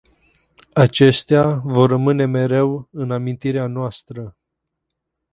Acestea 0.73 1.47
vor 1.55 1.89
rămâne 1.89 2.25
mereu 2.25 2.87
în 2.91 3.11
amintirea 3.11 3.67
noastră. 3.67 4.35